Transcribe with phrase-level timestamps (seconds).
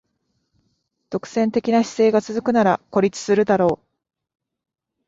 [1.11, 3.85] 独占的な姿勢が続くなら孤立するだろう